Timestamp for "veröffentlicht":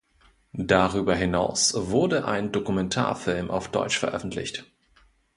3.99-4.65